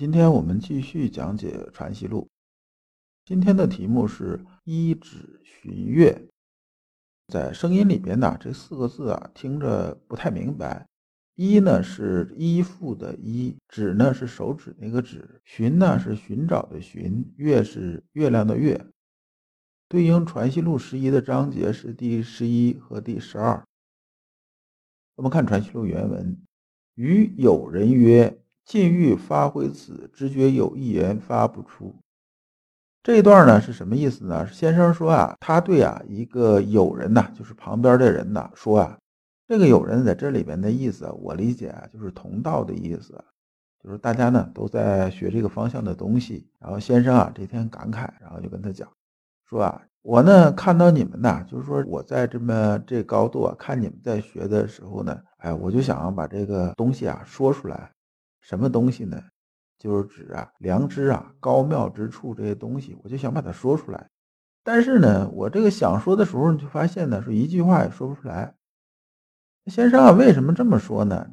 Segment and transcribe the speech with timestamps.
[0.00, 2.22] 今天我们继续讲解《传习录》，
[3.26, 6.26] 今天的题目是“依指寻月”。
[7.28, 10.88] 在声音里边呢，这四个字啊，听着不太明白。
[11.36, 18.82] “依”呢是依附的“依”，“指”呢是手指那个“指”，“寻”呢是寻找的“寻”，“月”是月亮的“月”。
[19.86, 23.62] 对应《传习录》十一的章节是第十一和第十二。
[25.16, 26.40] 我们看《传习录》原文
[26.96, 28.34] ：“与友人曰。”
[28.70, 31.92] 禁欲发挥此，直觉有一言发不出。
[33.02, 34.46] 这一段呢是什么意思呢？
[34.46, 38.96] 先生说啊，他对啊一个友人呐，就是旁边的人呐，说啊，
[39.48, 43.12] 这个友人在这里边的意思，我理解啊，就是同道的意思，
[43.82, 46.46] 就是大家呢都在学这个方向的东西。
[46.60, 48.88] 然后先生啊这天感慨，然后就跟他讲，
[49.48, 57.90] 说啊，我呢看到你们呐，就是说我在这么这高度啊，看你们在学的时候呢，哎，我就想把这个东西啊说出来。
[58.40, 59.22] 什么东西呢？
[59.78, 64.08] 就是指啊良知啊高妙之处这些东西，我就想把它说出来。
[64.62, 68.54] 但是呢，我这个想说的时候，你就发现呢，说一句话也说不出来。
[69.66, 71.30] 先生啊，为什么这么说呢？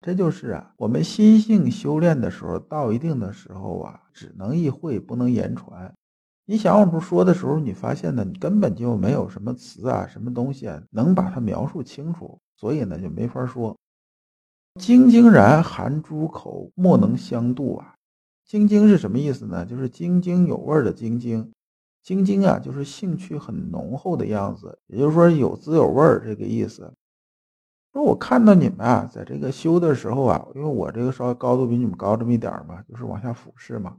[0.00, 5.92] 这就是啊，我们心性修炼的时候，到一定的时候啊，只能意会，不能言传。
[6.44, 13.76] 你想往出说的时候，你发现呢，你根本就没有什么词啊，什么东西啊，能把它描述清楚，所以呢，就没法说。
[14.78, 17.94] 晶晶然含诸口，莫能相度啊！
[18.46, 19.66] 晶晶是什么意思呢？
[19.66, 21.52] 就是津津有味的晶晶，
[22.02, 26.90] 晶晶啊，就是兴趣很浓厚的样子，也就是说有滋有味这个意思。
[27.92, 33.96] 说我看到你们啊，在这个修的时候啊，因为我这个稍微高度比你们高这么一点嘛，就是往下俯视嘛。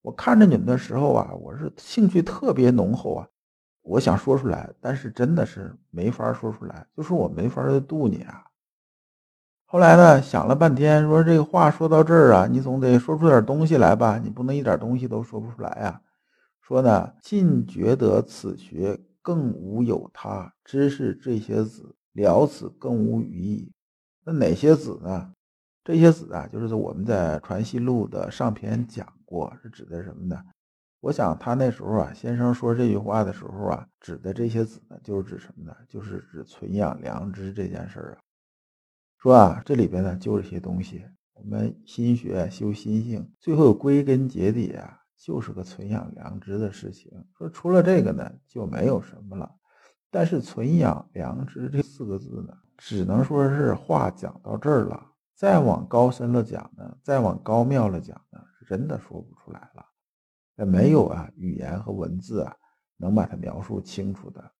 [0.00, 3.28] 我看着你们的时候啊，我是兴趣特别浓厚啊，
[3.82, 8.42] 我想说出来，但是真的是没法说出来，就是我没法度你啊。
[9.74, 14.20] 后来呢，想了半天，说这个话说到这儿啊，你总得说出点东西来吧？
[14.22, 16.00] 你不能一点东西都说不出来啊。
[16.60, 23.72] 说呢，尽觉得此学更无有他，知识这些子了此更无余意。
[24.24, 25.32] 那哪些子呢？
[25.82, 30.40] 这些子啊，就是我们在《传习录》的上篇讲过，是指的什么呢？
[31.00, 35.74] 我想他那时候啊，先生说这句话的时候啊，指的这些子呢，就是指什么呢？
[35.88, 38.22] 就是指存养良知这件事儿啊。
[39.24, 41.02] 说啊，这里边呢就这些东西。
[41.32, 47.10] 我们心学修心性，最后归根结底啊，就是个存养良知的事情。
[47.38, 49.50] 说除了这个呢，就没有什么了。
[50.10, 55.02] 但是存养良知这四个字呢，只能说是话讲到这儿了。
[55.34, 59.86] 再往高深了讲呢，再往高妙了讲呢，真的说不出来了。
[60.58, 62.54] 也没有啊，语言和文字啊，
[62.98, 64.52] 能把它描述清楚的。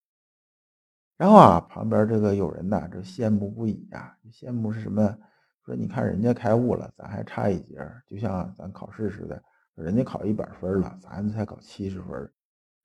[1.17, 4.17] 然后啊，旁边这个有人呐，这羡慕不已啊！
[4.31, 5.17] 羡慕是什么？
[5.63, 9.41] 说你看人家开悟了，咱还差一截就像咱考试似的，
[9.75, 12.31] 人家考一百分了，咱才考七十分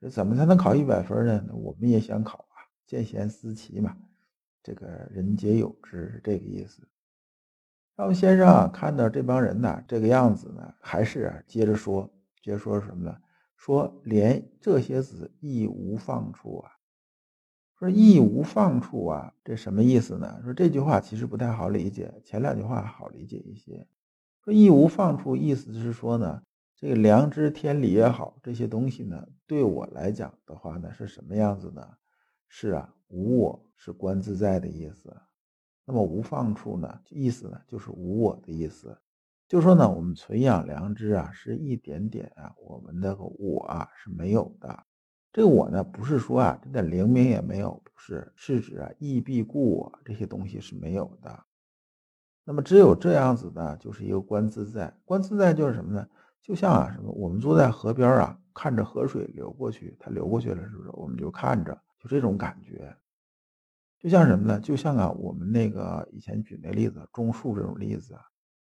[0.01, 1.45] 这怎么才能考一百分呢？
[1.53, 2.63] 我们也想考啊！
[2.87, 3.97] 见贤思齐嘛，
[4.63, 6.87] 这个人皆有之是这个意思。
[7.97, 12.09] 然后先生啊，看到这帮人呐这个样子呢，还是啊接着说，
[12.43, 13.17] 接着说什么呢？
[13.57, 16.71] 说连这些子亦无放处啊！
[17.81, 20.39] 说义无放处啊，这什么意思呢？
[20.45, 23.87] 说这句话其实不太好理解，前两句话好理解一些。
[24.45, 26.43] 说义无放处，意思是说呢，
[26.77, 31.83] 这个良知、天理也好，这些东西呢，对我来讲的话呢，是什么样子呢？
[32.51, 35.17] 是啊，无我是观自在的意思。
[35.87, 38.95] 那么无放处呢，意思呢，就是无我的意思。
[39.49, 44.85] 就说呢，我们存养良知啊，是一点点啊，我们的我啊是没有的。
[45.33, 51.45] 这个我呢，不是说啊，这点灵明也没有，不是，是指啊，义必故我这些东西是没有的。
[52.45, 54.93] 那么只有这样子呢，就是一个观自在。
[55.05, 56.05] 观自在就是什么呢？
[56.43, 57.13] 就像啊，什么？
[57.13, 60.91] 我们坐在河边啊，看着河水流过去，它流过去了，是不是？
[60.95, 62.93] 我们就看着，就这种感觉。
[64.01, 64.59] 就像什么呢？
[64.59, 68.23] 就像啊，我们那个以前举那例子，种树这种例子啊，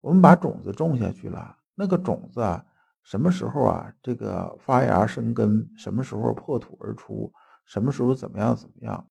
[0.01, 2.63] 我们把种子种下去了，那个种子啊。
[3.03, 3.93] 什么时候啊？
[4.01, 7.31] 这个发芽生根，什么时候破土而出？
[7.65, 9.07] 什么时候怎么样怎么样？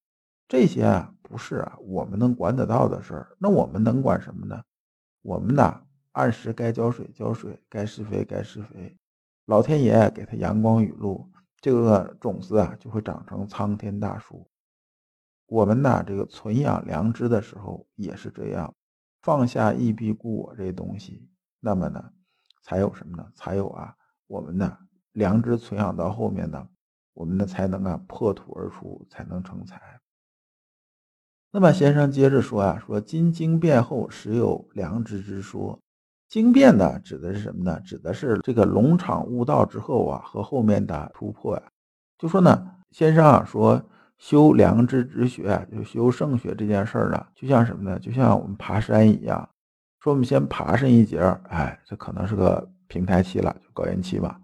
[0.49, 3.37] 这些啊，不是啊，我们能管得到的事儿。
[3.39, 4.62] 那我们能管什么呢？
[5.23, 8.99] 我们呢，按时该浇水浇水，该施肥该施肥，
[9.47, 11.31] 老天爷给他阳光雨露，
[11.61, 14.50] 这个种子啊就会长成苍天大树。
[15.47, 18.75] 我们呢，这个存养良知的时候也是这样，
[19.23, 21.29] 放下一必故我这东西，
[21.61, 22.11] 那么呢，
[22.62, 23.26] 才有什么呢？
[23.35, 23.94] 才有啊，
[24.26, 24.79] 我们呢
[25.12, 26.67] 良知存养到后面呢，
[27.12, 29.81] 我们的才能啊破土而出，才能成才。
[31.50, 35.79] 那么先生接着说啊，说今经变后，实有良知之说。
[36.29, 37.79] 经变呢，指的是什么呢？
[37.81, 41.62] 指的是这个龙场悟道之后啊，和后面的突破呀。
[42.17, 43.85] 就说呢，先生啊说。
[44.19, 47.99] 修良知之学，就修圣学这件事儿呢，就像什么呢？
[47.99, 49.49] 就像我们爬山一样，
[50.02, 54.37] 说我们先爬上一节哎，这可能是个平台期了，就高原期吧。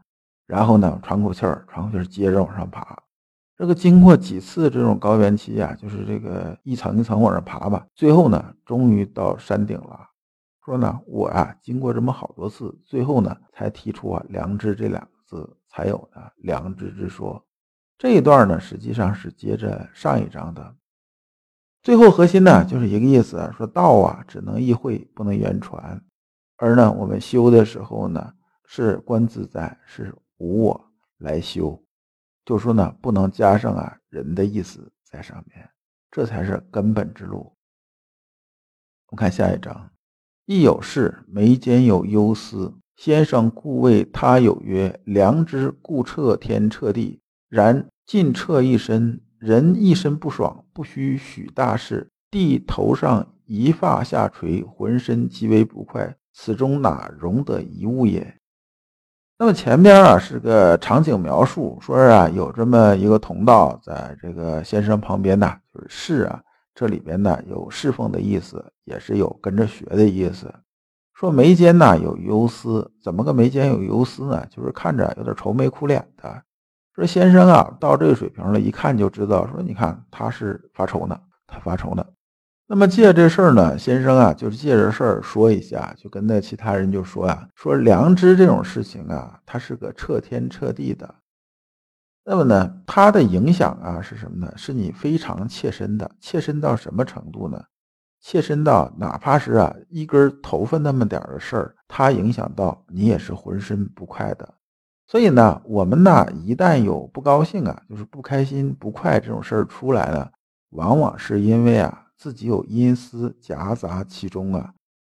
[0.46, 2.96] 然后呢，喘口气儿，喘口气儿，接着往上爬。
[3.56, 10.06] 这个经过几次这种高原期啊，就是这个一层一层往上爬吧，最后呢，终于到山顶了。
[10.64, 17.44] 说呢，我啊，经过这么好多次，最后呢，才提出啊“良知”这两个字，才有的良知之说。
[17.98, 20.72] 这一段呢，实际上是接着上一章的
[21.82, 26.02] 最后核心呢，就是一个意思，说道啊只能意会，不能言传，
[26.56, 28.34] 而呢我们修的时候呢，
[28.64, 31.82] 是观自在，是无我来修，
[32.44, 35.68] 就说呢不能加上啊人的意思在上面，
[36.10, 37.54] 这才是根本之路。
[39.10, 39.90] 我们看下一章，
[40.44, 47.22] 亦有事，眉间有忧思，先生故谓他有曰：良知故彻天彻地。
[47.48, 52.10] 然尽彻一身，人一身不爽，不须许大事。
[52.30, 58.34] 地头上一发下垂，浑身极为不快，此中哪容得一物也？
[59.38, 66.42] 那么前边啊是个场景描述，说是啊有这么一个同道在这个先生旁边呢，就是侍啊，
[66.74, 70.52] 这里边呢有侍奉的意思，也是有跟着学的意思。
[71.14, 74.44] 说眉间呢有忧思，怎么个眉间有忧思呢？
[74.50, 76.42] 就是看着有点愁眉苦脸的。
[76.98, 79.46] 说先生啊，到这个水平了，一看就知道。
[79.46, 81.16] 说你看他是发愁呢，
[81.46, 82.04] 他发愁呢。
[82.66, 91.14] 那么借这事儿呢，先生啊，就是借着事儿说一下，就跟那其他人就说呀，说良知这种事情啊，它是个彻天彻地的。
[92.24, 94.52] 那么呢，它的影响啊是什么呢？
[94.56, 97.62] 是你非常切身的，切身到什么程度呢？
[98.20, 104.54] 切身到哪怕是啊一根头发那么点的事儿，它影响到你也是浑身不快的。
[105.08, 110.30] 所以呢，我们呢一旦有不高兴啊，就是不开心、不快这种事儿出来了，
[110.70, 114.70] 往往是因为啊自己有阴私夹杂其中啊，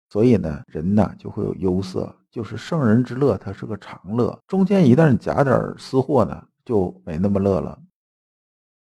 [0.08, 7.78] 所以呢人呢就会有忧色，就是圣人之乐，它是个长乐，中间一旦夹点私货呢，就没那么乐了。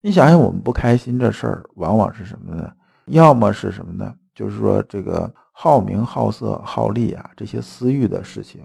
[0.01, 2.71] 你想想，我们不开心这事儿，往往是什么呢？
[3.07, 4.15] 要么是什么呢？
[4.33, 8.63] 就是说这个好名、好色、好利啊，这些私欲的事情。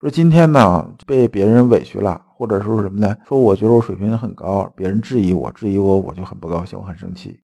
[0.00, 3.14] 说今天呢被别人委屈了，或者说什么呢？
[3.28, 7.38] 说我觉得我水平很高，别人质疑我，质疑我，我就很不高兴，我很生气。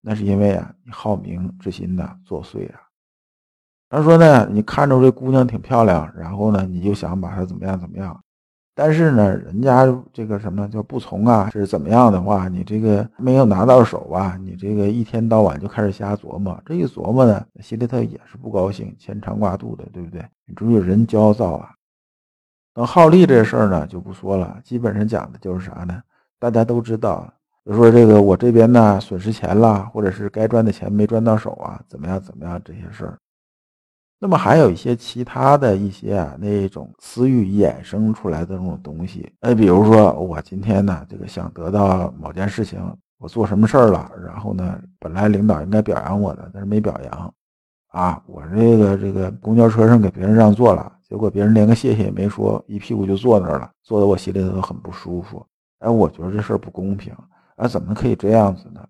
[0.00, 2.80] 那是因为啊，你好名之心呢作祟啊。
[3.88, 8.20] 他说呢，你看着这姑娘挺漂亮，然后呢，你就想把她怎么样怎么样。
[8.74, 11.48] 但是呢，人家这个什么叫不从啊？
[11.50, 16.60] 是怎么样的话，你这个没有拿到手啊，你这个一天到晚就开始瞎琢磨。
[16.66, 20.20] 这一琢磨呢，心里头也是不高兴，牵肠挂肚的，对不对？
[20.46, 21.70] 你注意人焦躁啊。
[22.80, 24.58] 等好利这事儿呢，就不说了。
[24.64, 26.00] 基本上讲的就是啥呢？
[26.38, 27.30] 大家都知道，
[27.62, 33.18] 比如说这个我这边呢损失钱了，或者是该赚的钱没赚到手啊，怎么样怎么样这些事儿。
[34.18, 42.80] 那么还有一些其他的一些啊那种私欲衍生出来的那种东西，哎，比如说我今天呢这个想得到某件事情，
[43.18, 47.34] 我做什么事儿了，然后呢本来领导应该表扬我的，但是没表扬，
[47.90, 50.92] 啊，我这个这个公交车上给别人让座了。
[51.02, 55.44] 结果别人连个谢谢也没说，一屁股就坐那儿了，坐的我心里头很不舒服。
[55.80, 57.12] 哎，我觉得这事儿不公平，
[57.56, 58.86] 啊，怎么可以这样子呢？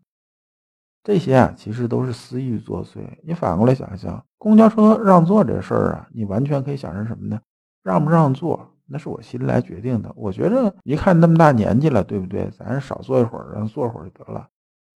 [1.02, 2.98] 这些啊，其实都是私欲作祟。
[3.24, 7.40] 你反过来想想，公交车让座这事儿啊，你完全可以想成什么呢？
[7.82, 10.12] 让不让座，那是我心来决定的。
[10.14, 12.50] 我觉着一看那么大年纪了，对不对？
[12.50, 14.46] 咱少坐一会儿，让坐会儿就得了。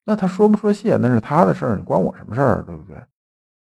[0.03, 2.97] 那他说不说谢，那是他的事儿，关我什么事儿，对不对？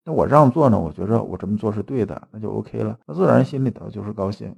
[0.05, 0.79] 那我让座呢？
[0.79, 2.99] 我觉着我这么做是对的，那就 OK 了。
[3.07, 4.55] 那自然心里头就是高兴。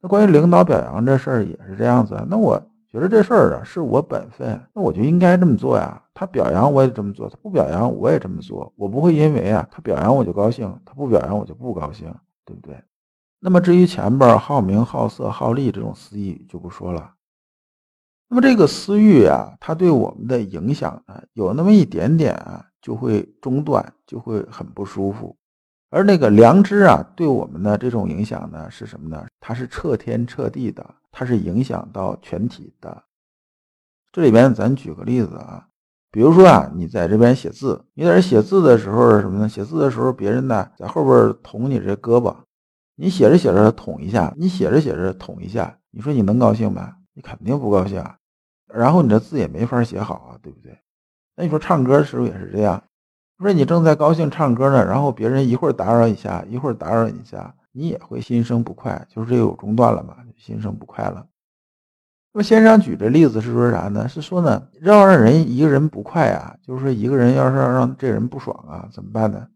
[0.00, 2.24] 那关于领导表扬这事儿也是这样子。
[2.30, 2.56] 那我
[2.88, 6.00] 觉得这事儿啊是我本分，那我就应该这么做呀。
[6.14, 8.72] 他表扬我也这么做，他不表扬我也这么做。
[8.76, 12.14] 我不会因为啊他表扬我就高兴，他不表扬我就不高兴，
[12.44, 12.80] 对不对？
[13.40, 17.14] 那么至于前边好名、好色、好利这种私欲就不说了。
[18.28, 22.64] 那么这个私欲啊，它对我们的影响呢，有那么一点点啊。
[22.88, 25.36] 就会中断，就会很不舒服。
[25.90, 29.26] 而那个良知啊，对我们的这种影响呢，是什么呢？
[29.40, 33.04] 它是彻天彻地的，它是影响到全体的。
[34.10, 35.68] 这里边咱举个例子啊，
[36.10, 39.46] 比如说啊，你在这边写字，你在这写字的时候什么呢？
[39.46, 42.34] 写字的时候，别人呢在后边捅你这胳膊，
[42.96, 46.94] 你写着写着捅一下，你写着写着捅一下，你说你能高兴吗？
[47.12, 48.16] 你肯定不高兴啊。
[48.72, 50.78] 然后你这字也没法写好啊，对不对？
[51.38, 52.82] 那你说唱歌的时候也是这样。
[53.38, 61.24] 说你正在高兴唱歌呢，然后别人一会儿打扰一下，一会儿打扰你一下，你也会心生不快，就是这有中断了嘛，心生不快了。
[62.32, 64.08] 那么先生举这例子是说啥呢？
[64.08, 69.46] 是说呢，要让人一个人不快啊，就是说一个人要是让这人不爽啊，怎么办呢？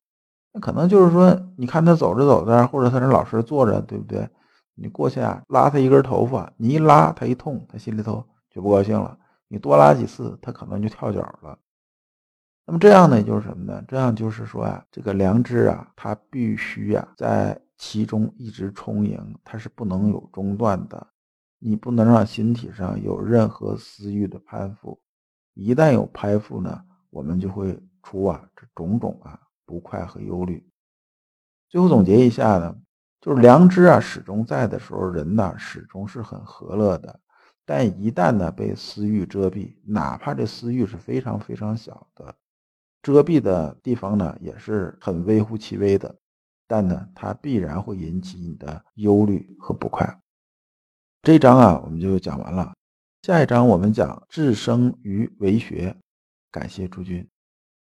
[0.52, 4.28] 那可能就是说，你看他走着走着，或者他这老实坐着，对不对？
[4.76, 9.18] 你过去啊，拉他一根头发，你一拉他一痛，他心里头就不高兴了。
[9.48, 11.58] 你多拉几次，他可能就跳脚了。
[12.64, 13.84] 那么这样呢，就是什么呢？
[13.88, 21.06] 这样就是说啊，这个良知啊，它必须啊在其中一直充盈，它是不能有中断的。
[21.58, 25.00] 你不能让心体上有任何私欲的攀附，
[25.54, 30.64] 一旦有攀附呢，我们就会出啊这种种啊不快和忧虑。
[31.68, 32.76] 最后总结一下呢，
[33.20, 37.20] 就是良知啊始终在的时候，人呢始终是很和乐的。
[37.64, 42.34] 但一旦呢被私欲遮蔽，哪怕这私欲是非常非常小的。
[43.02, 46.14] 遮蔽的地方呢，也是很微乎其微的，
[46.68, 50.20] 但呢，它必然会引起你的忧虑和不快。
[51.22, 52.72] 这一章啊，我们就讲完了。
[53.22, 55.96] 下一章我们讲智生于为学。
[56.50, 57.26] 感谢诸君。